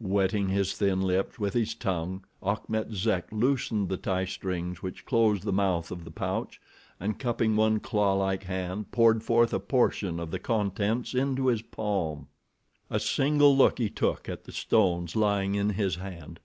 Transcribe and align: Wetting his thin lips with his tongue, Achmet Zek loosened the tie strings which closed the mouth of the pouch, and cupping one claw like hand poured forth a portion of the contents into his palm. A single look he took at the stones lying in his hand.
Wetting 0.00 0.48
his 0.48 0.74
thin 0.74 1.00
lips 1.00 1.38
with 1.38 1.54
his 1.54 1.72
tongue, 1.72 2.24
Achmet 2.42 2.90
Zek 2.92 3.28
loosened 3.30 3.88
the 3.88 3.96
tie 3.96 4.24
strings 4.24 4.82
which 4.82 5.06
closed 5.06 5.44
the 5.44 5.52
mouth 5.52 5.92
of 5.92 6.04
the 6.04 6.10
pouch, 6.10 6.60
and 6.98 7.20
cupping 7.20 7.54
one 7.54 7.78
claw 7.78 8.14
like 8.14 8.42
hand 8.42 8.90
poured 8.90 9.22
forth 9.22 9.54
a 9.54 9.60
portion 9.60 10.18
of 10.18 10.32
the 10.32 10.40
contents 10.40 11.14
into 11.14 11.46
his 11.46 11.62
palm. 11.62 12.26
A 12.90 12.98
single 12.98 13.56
look 13.56 13.78
he 13.78 13.88
took 13.88 14.28
at 14.28 14.42
the 14.42 14.50
stones 14.50 15.14
lying 15.14 15.54
in 15.54 15.70
his 15.70 15.94
hand. 15.94 16.40